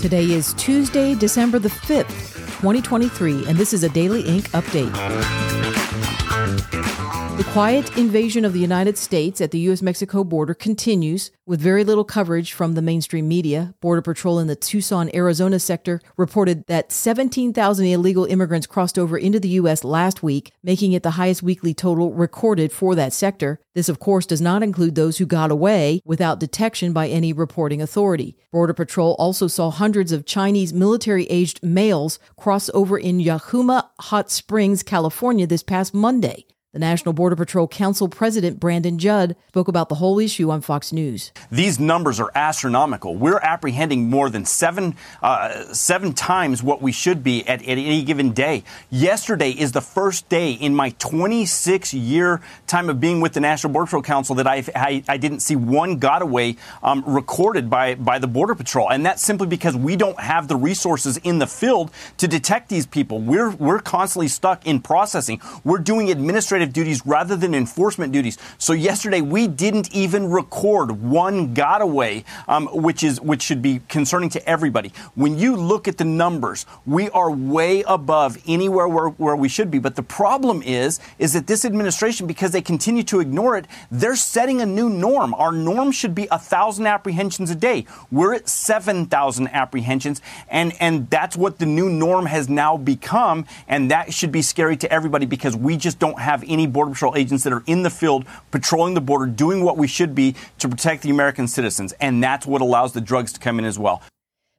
[0.00, 5.55] Today is Tuesday, December the 5th, 2023, and this is a Daily Ink update.
[7.36, 9.82] The quiet invasion of the United States at the U.S.
[9.82, 13.74] Mexico border continues with very little coverage from the mainstream media.
[13.82, 19.38] Border Patrol in the Tucson, Arizona sector reported that 17,000 illegal immigrants crossed over into
[19.38, 19.84] the U.S.
[19.84, 23.60] last week, making it the highest weekly total recorded for that sector.
[23.74, 27.82] This, of course, does not include those who got away without detection by any reporting
[27.82, 28.38] authority.
[28.50, 34.30] Border Patrol also saw hundreds of Chinese military aged males cross over in Jacumba Hot
[34.30, 36.46] Springs, California this past Monday.
[36.76, 40.92] The National Border Patrol Council President Brandon Judd spoke about the whole issue on Fox
[40.92, 41.32] News.
[41.50, 43.16] These numbers are astronomical.
[43.16, 48.02] We're apprehending more than seven uh, seven times what we should be at, at, any
[48.02, 48.62] given day.
[48.90, 53.72] Yesterday is the first day in my 26 year time of being with the National
[53.72, 58.18] Border Patrol Council that I've, I, I didn't see one gotaway um, recorded by by
[58.18, 61.90] the Border Patrol, and that's simply because we don't have the resources in the field
[62.18, 63.18] to detect these people.
[63.18, 65.40] We're we're constantly stuck in processing.
[65.64, 68.38] We're doing administrative investigative duties rather than enforcement duties.
[68.58, 74.30] So yesterday we didn't even record one gotaway, um, which is which should be concerning
[74.30, 74.92] to everybody.
[75.14, 79.70] When you look at the numbers, we are way above anywhere where, where we should
[79.70, 79.78] be.
[79.78, 84.16] But the problem is is that this administration, because they continue to ignore it, they're
[84.16, 85.34] setting a new norm.
[85.34, 87.86] Our norm should be a thousand apprehensions a day.
[88.10, 93.46] We're at seven thousand apprehensions, and and that's what the new norm has now become,
[93.68, 96.92] and that should be scary to everybody because we just don't have any any Border
[96.92, 100.34] Patrol agents that are in the field patrolling the border, doing what we should be
[100.58, 101.92] to protect the American citizens.
[102.00, 104.02] And that's what allows the drugs to come in as well.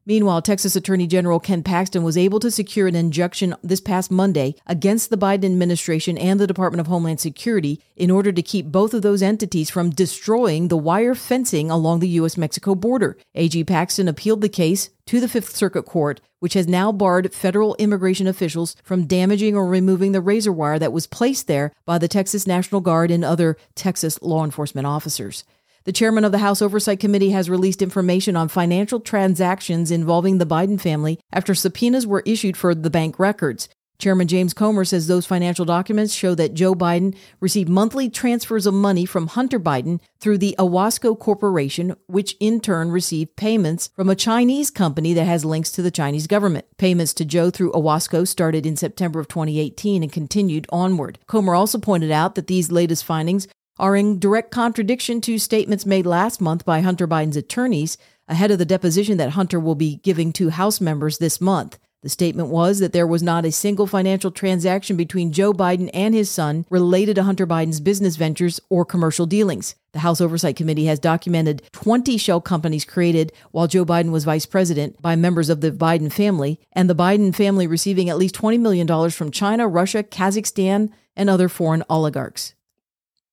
[0.08, 4.55] Meanwhile, Texas Attorney General Ken Paxton was able to secure an injunction this past Monday
[4.66, 8.94] against the Biden administration and the Department of Homeland Security in order to keep both
[8.94, 12.38] of those entities from destroying the wire fencing along the U.S.
[12.38, 13.17] Mexico border.
[13.36, 17.76] AG Paxton appealed the case to the Fifth Circuit Court, which has now barred federal
[17.76, 22.08] immigration officials from damaging or removing the razor wire that was placed there by the
[22.08, 25.43] Texas National Guard and other Texas law enforcement officers.
[25.87, 30.45] The chairman of the House Oversight Committee has released information on financial transactions involving the
[30.45, 33.70] Biden family after subpoenas were issued for the bank records.
[33.97, 38.73] Chairman James Comer says those financial documents show that Joe Biden received monthly transfers of
[38.73, 44.15] money from Hunter Biden through the Owasco Corporation, which in turn received payments from a
[44.15, 46.65] Chinese company that has links to the Chinese government.
[46.77, 51.17] Payments to Joe through Owasco started in September of 2018 and continued onward.
[51.27, 53.47] Comer also pointed out that these latest findings
[53.80, 58.60] are in direct contradiction to statements made last month by Hunter Biden's attorneys ahead of
[58.60, 61.77] the deposition that Hunter will be giving to House members this month.
[62.04, 66.14] The statement was that there was not a single financial transaction between Joe Biden and
[66.14, 69.73] his son related to Hunter Biden's business ventures or commercial dealings.
[69.94, 74.45] The House Oversight Committee has documented 20 shell companies created while Joe Biden was vice
[74.45, 78.59] president by members of the Biden family, and the Biden family receiving at least $20
[78.59, 82.54] million from China, Russia, Kazakhstan, and other foreign oligarchs.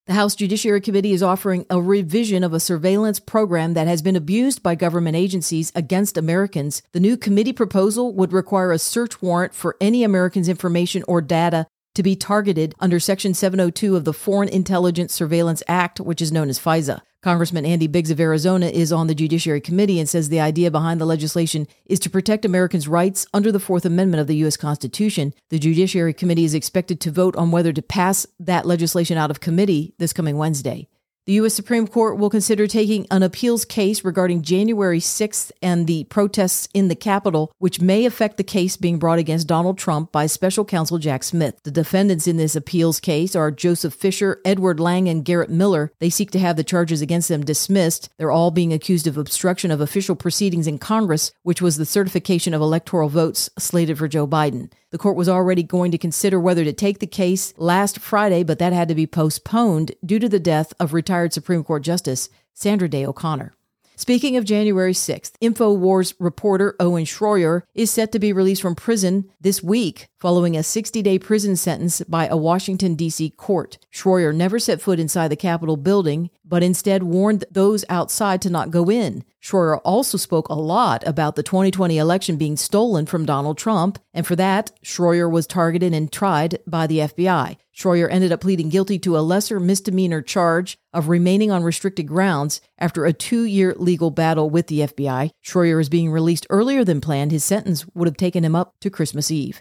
[0.06, 4.16] The House Judiciary Committee is offering a revision of a surveillance program that has been
[4.16, 6.82] abused by government agencies against Americans.
[6.92, 11.66] The new committee proposal would require a search warrant for any American's information or data
[11.94, 16.50] to be targeted under Section 702 of the Foreign Intelligence Surveillance Act, which is known
[16.50, 17.00] as FISA.
[17.24, 21.00] Congressman Andy Biggs of Arizona is on the Judiciary Committee and says the idea behind
[21.00, 24.58] the legislation is to protect Americans' rights under the Fourth Amendment of the U.S.
[24.58, 25.32] Constitution.
[25.48, 29.40] The Judiciary Committee is expected to vote on whether to pass that legislation out of
[29.40, 30.86] committee this coming Wednesday.
[31.26, 31.54] The U.S.
[31.54, 36.88] Supreme Court will consider taking an appeals case regarding January 6th and the protests in
[36.88, 40.98] the Capitol, which may affect the case being brought against Donald Trump by special counsel
[40.98, 41.58] Jack Smith.
[41.62, 45.90] The defendants in this appeals case are Joseph Fisher, Edward Lang, and Garrett Miller.
[45.98, 48.10] They seek to have the charges against them dismissed.
[48.18, 52.52] They're all being accused of obstruction of official proceedings in Congress, which was the certification
[52.52, 54.70] of electoral votes slated for Joe Biden.
[54.94, 58.60] The court was already going to consider whether to take the case last Friday, but
[58.60, 62.88] that had to be postponed due to the death of retired Supreme Court Justice Sandra
[62.88, 63.56] Day O'Connor.
[63.96, 69.28] Speaking of January 6th, InfoWars reporter Owen Schroyer is set to be released from prison
[69.40, 73.28] this week following a 60 day prison sentence by a Washington, D.C.
[73.36, 73.76] court.
[73.92, 78.70] Schroyer never set foot inside the Capitol building, but instead warned those outside to not
[78.70, 79.22] go in.
[79.42, 84.26] Schroyer also spoke a lot about the 2020 election being stolen from Donald Trump, and
[84.26, 87.58] for that, Schroyer was targeted and tried by the FBI.
[87.76, 92.62] Schroyer ended up pleading guilty to a lesser misdemeanor charge of remaining on restricted grounds
[92.78, 95.28] after a two year legal battle with the FBI.
[95.44, 97.30] Schroyer is being released earlier than planned.
[97.30, 99.60] His sentence would have taken him up to Christmas Eve.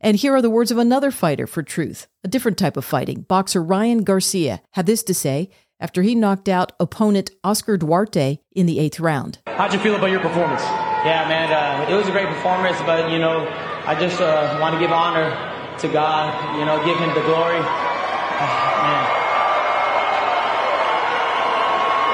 [0.00, 3.22] And here are the words of another fighter for truth, a different type of fighting.
[3.22, 8.66] Boxer Ryan Garcia had this to say after he knocked out opponent Oscar Duarte in
[8.66, 9.38] the eighth round.
[9.46, 10.62] How'd you feel about your performance?
[10.62, 13.46] Yeah, man, uh, it was a great performance, but, you know,
[13.86, 15.30] I just uh, want to give honor
[15.78, 17.60] to God, you know, give him the glory.
[17.60, 19.16] man.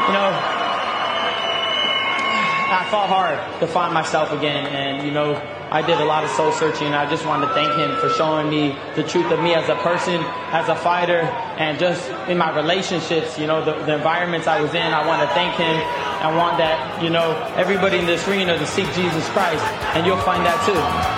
[0.06, 0.45] You know,
[2.86, 5.34] I fought hard to find myself again, and you know,
[5.72, 6.94] I did a lot of soul searching.
[6.94, 9.74] I just wanted to thank him for showing me the truth of me as a
[9.82, 10.22] person,
[10.54, 11.22] as a fighter,
[11.58, 13.40] and just in my relationships.
[13.40, 14.86] You know, the, the environments I was in.
[14.86, 15.74] I want to thank him.
[15.74, 19.64] I want that you know everybody in this arena to seek Jesus Christ,
[19.96, 21.15] and you'll find that too.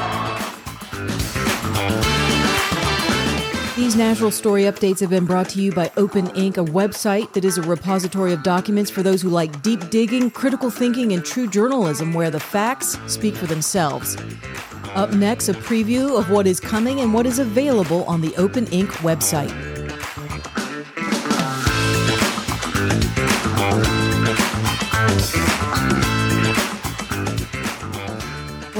[3.79, 7.45] These Nashville Story updates have been brought to you by Open Ink, a website that
[7.45, 11.47] is a repository of documents for those who like deep digging, critical thinking, and true
[11.47, 14.17] journalism where the facts speak for themselves.
[14.97, 18.67] Up next, a preview of what is coming and what is available on the Open
[18.67, 19.55] Ink website.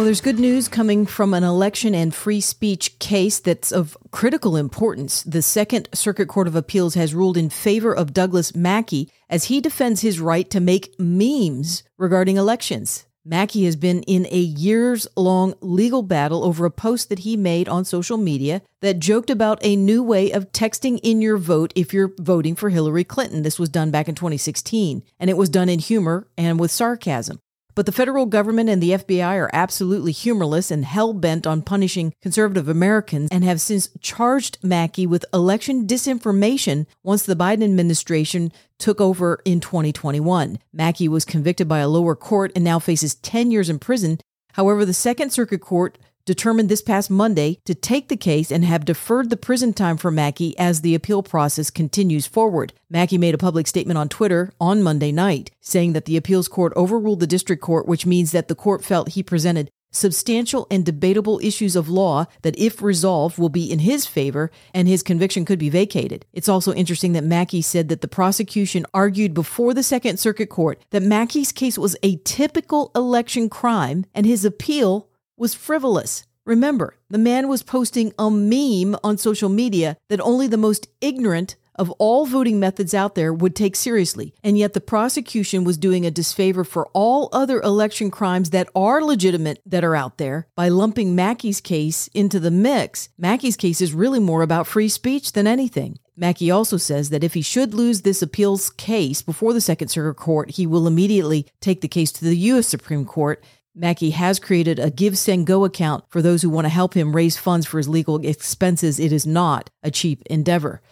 [0.09, 5.23] There's good news coming from an election and free speech case that's of critical importance.
[5.25, 9.61] The Second Circuit Court of Appeals has ruled in favor of Douglass Mackey as he
[9.61, 13.05] defends his right to make memes regarding elections.
[13.23, 17.69] Mackey has been in a years long legal battle over a post that he made
[17.69, 21.93] on social media that joked about a new way of texting in your vote if
[21.93, 23.43] you're voting for Hillary Clinton.
[23.43, 27.41] This was done back in 2016, and it was done in humor and with sarcasm.
[27.79, 32.13] But the federal government and the FBI are absolutely humorless and hell bent on punishing
[32.21, 39.01] conservative Americans and have since charged Mackey with election disinformation once the Biden administration took
[39.01, 40.59] over in 2021.
[40.73, 44.19] Mackey was convicted by a lower court and now faces 10 years in prison.
[44.55, 45.99] However, the Second Circuit Court
[46.29, 50.11] determined this past Monday to take the case and have deferred the prison time for
[50.11, 52.75] Mackey as the appeal process continues forward.
[52.91, 56.75] Mackey made a public statement on Twitter on Monday night, saying that the appeals court
[56.77, 61.41] overruled the district court, which means that the court felt he presented substantial and debatable
[61.43, 65.59] issues of law that, if resolved, will be in his favor and his conviction could
[65.59, 66.27] be vacated.
[66.35, 70.85] It's also interesting that Mackey said that the prosecution argued before the Second Circuit Court
[70.91, 76.25] that Mackey's case was a typical election crime and his appeal was frivolous.
[76.45, 81.57] Remember, the man was posting a meme on social media that only the most ignorant
[81.79, 84.35] of all voting methods out there would take seriously.
[84.43, 89.03] And yet the prosecution was doing a disfavor for all other election crimes that are
[89.03, 93.09] legitimate that are out there by lumping Mackey's case into the mix.
[93.17, 95.99] Mackey's case is really more about free speech than anything.
[96.17, 100.21] Mackey also says that if he should lose this appeals case before the Second Circuit
[100.21, 102.67] Court, he will immediately take the case to the U.S.
[102.67, 103.43] Supreme Court
[103.79, 107.15] Mackey has created a Give Send Go account for those who want to help him
[107.15, 108.99] raise funds for his legal expenses.
[108.99, 110.83] It is not a cheap endeavor.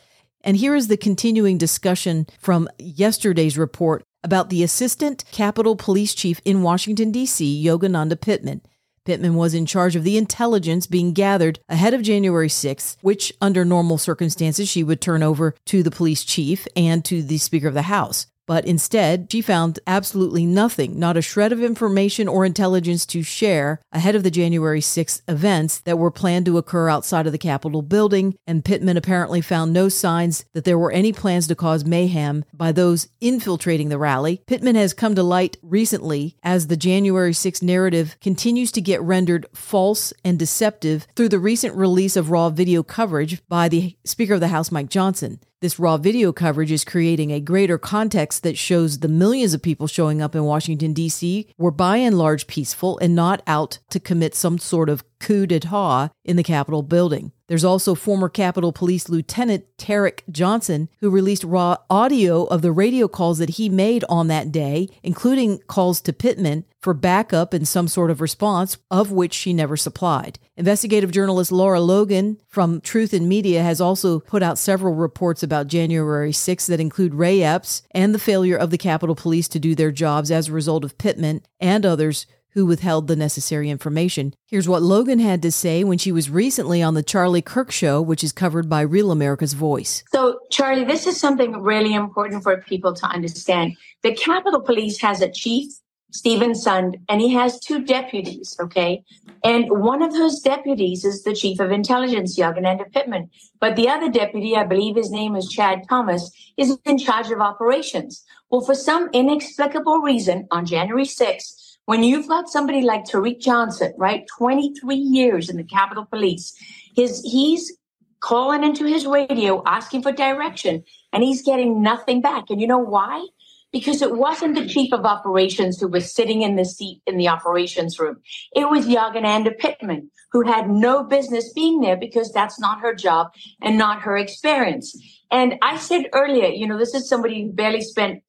[0.42, 6.40] And here is the continuing discussion from yesterday's report about the Assistant Capitol Police Chief
[6.44, 8.60] in Washington, D.C., Yogananda Pittman.
[9.04, 13.64] Pittman was in charge of the intelligence being gathered ahead of January 6th, which, under
[13.64, 17.74] normal circumstances, she would turn over to the police chief and to the Speaker of
[17.74, 18.28] the House.
[18.46, 23.80] But instead, she found absolutely nothing, not a shred of information or intelligence to share
[23.92, 27.82] ahead of the January 6th events that were planned to occur outside of the Capitol
[27.82, 28.36] building.
[28.46, 32.72] And Pittman apparently found no signs that there were any plans to cause mayhem by
[32.72, 34.42] those infiltrating the rally.
[34.46, 39.46] Pittman has come to light recently as the January 6th narrative continues to get rendered
[39.54, 44.40] false and deceptive through the recent release of raw video coverage by the Speaker of
[44.40, 45.40] the House, Mike Johnson.
[45.62, 49.86] This raw video coverage is creating a greater context that shows the millions of people
[49.86, 51.48] showing up in Washington, D.C.
[51.56, 56.10] were by and large peaceful and not out to commit some sort of coup d'etat
[56.24, 57.32] in the Capitol building.
[57.48, 63.06] There's also former Capitol Police Lieutenant Tarik Johnson, who released raw audio of the radio
[63.06, 67.86] calls that he made on that day, including calls to Pittman for backup and some
[67.86, 70.38] sort of response, of which she never supplied.
[70.56, 75.68] Investigative journalist Lara Logan from Truth in Media has also put out several reports about
[75.68, 79.74] January 6 that include Ray Epps and the failure of the Capitol Police to do
[79.74, 84.32] their jobs as a result of Pittman and others who withheld the necessary information.
[84.46, 88.00] Here's what Logan had to say when she was recently on the Charlie Kirk Show,
[88.00, 90.02] which is covered by Real America's Voice.
[90.10, 93.76] So, Charlie, this is something really important for people to understand.
[94.02, 95.70] The Capitol Police has a chief,
[96.12, 99.04] Steven Sund, and he has two deputies, okay?
[99.44, 103.28] And one of those deputies is the chief of intelligence, Yogananda Pittman.
[103.60, 107.42] But the other deputy, I believe his name is Chad Thomas, is in charge of
[107.42, 108.24] operations.
[108.48, 113.94] Well, for some inexplicable reason, on January 6th, when you've got somebody like Tarik Johnson,
[113.96, 116.52] right, 23 years in the Capitol Police,
[116.94, 117.72] his he's
[118.20, 122.50] calling into his radio, asking for direction, and he's getting nothing back.
[122.50, 123.24] And you know why?
[123.72, 127.28] Because it wasn't the chief of operations who was sitting in the seat in the
[127.28, 128.16] operations room.
[128.54, 133.28] It was Yogananda Pittman, who had no business being there because that's not her job
[133.62, 134.96] and not her experience.
[135.30, 138.22] And I said earlier, you know, this is somebody who barely spent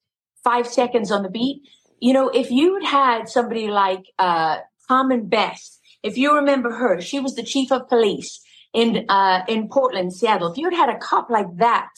[0.44, 1.62] five seconds on the beat.
[2.00, 7.20] You know, if you had somebody like uh, Carmen Best, if you remember her, she
[7.20, 8.40] was the chief of police
[8.72, 10.52] in uh, in Portland, Seattle.
[10.52, 11.88] If you had had a cop like that,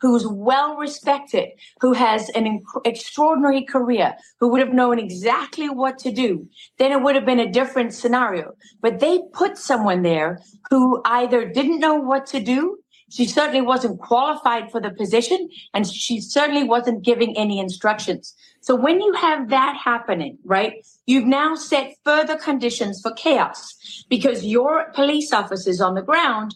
[0.00, 1.48] who's well respected,
[1.80, 6.46] who has an inc- extraordinary career, who would have known exactly what to do,
[6.78, 8.52] then it would have been a different scenario.
[8.80, 12.78] But they put someone there who either didn't know what to do
[13.10, 18.34] she certainly wasn't qualified for the position and she certainly wasn't giving any instructions.
[18.60, 24.44] So when you have that happening, right, you've now set further conditions for chaos because
[24.44, 26.54] your police officers on the ground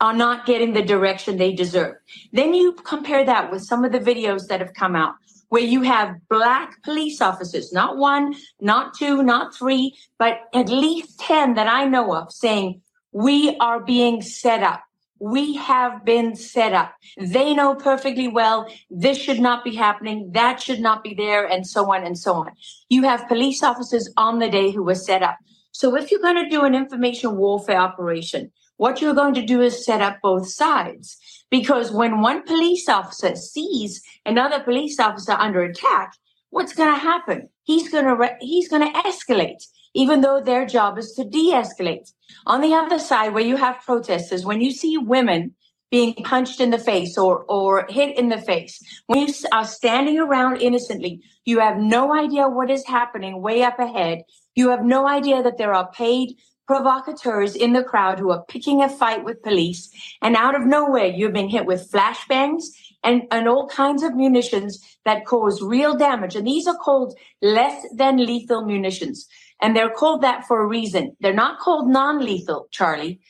[0.00, 1.94] are not getting the direction they deserve.
[2.32, 5.14] Then you compare that with some of the videos that have come out
[5.48, 11.18] where you have black police officers, not one, not two, not three, but at least
[11.20, 14.82] 10 that I know of saying, we are being set up
[15.20, 16.94] we have been set up.
[17.16, 21.66] They know perfectly well this should not be happening, that should not be there, and
[21.66, 22.50] so on and so on.
[22.88, 25.38] You have police officers on the day who were set up.
[25.72, 29.60] So if you're going to do an information warfare operation, what you're going to do
[29.60, 31.18] is set up both sides.
[31.50, 36.12] Because when one police officer sees another police officer under attack,
[36.50, 37.48] what's going to happen?
[37.62, 39.62] He's going to re- he's going to escalate
[39.98, 42.12] even though their job is to de-escalate.
[42.46, 45.56] On the other side, where you have protesters, when you see women
[45.90, 50.18] being punched in the face or, or hit in the face, when you are standing
[50.20, 54.22] around innocently, you have no idea what is happening way up ahead.
[54.56, 56.36] You have no idea that there are paid
[56.68, 59.90] provocateurs in the crowd who are picking a fight with police.
[60.22, 62.64] And out of nowhere, you're being hit with flashbangs
[63.04, 66.36] and, and all kinds of munitions that cause real damage.
[66.36, 69.28] And these are called less than lethal munitions.
[69.60, 71.16] And they're called that for a reason.
[71.20, 73.20] They're not called non-lethal, Charlie,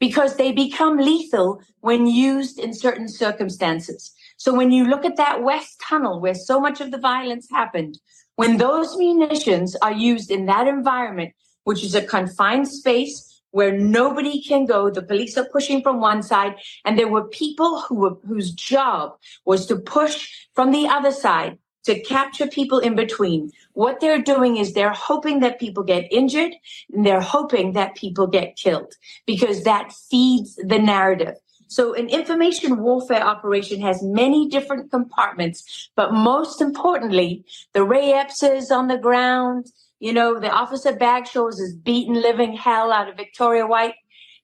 [0.00, 4.12] because they become lethal when used in certain circumstances.
[4.36, 7.98] So when you look at that West Tunnel where so much of the violence happened,
[8.34, 11.32] when those munitions are used in that environment,
[11.64, 16.22] which is a confined space where nobody can go, the police are pushing from one
[16.22, 19.12] side, and there were people who were, whose job
[19.46, 23.50] was to push from the other side to capture people in between.
[23.72, 26.52] What they're doing is they're hoping that people get injured
[26.92, 31.34] and they're hoping that people get killed because that feeds the narrative.
[31.68, 38.70] So an information warfare operation has many different compartments, but most importantly, the Ray Eppses
[38.70, 39.66] on the ground,
[39.98, 43.94] you know, the officer Bagshaws is beating living hell out of Victoria White.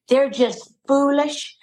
[0.08, 1.56] They're just foolish,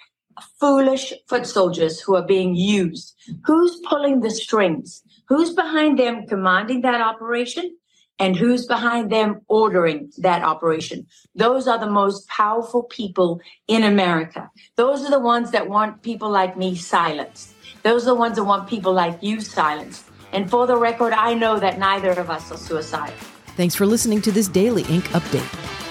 [0.58, 3.14] foolish foot soldiers who are being used.
[3.44, 5.02] Who's pulling the strings?
[5.30, 7.76] Who's behind them commanding that operation
[8.18, 11.06] and who's behind them ordering that operation.
[11.34, 14.50] Those are the most powerful people in America.
[14.76, 17.54] Those are the ones that want people like me silenced.
[17.82, 20.04] Those are the ones that want people like you silenced.
[20.32, 23.14] And for the record, I know that neither of us are suicidal.
[23.56, 25.04] Thanks for listening to this Daily Ink.
[25.10, 25.89] update.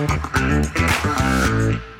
[0.00, 0.78] Thank
[1.84, 1.99] you.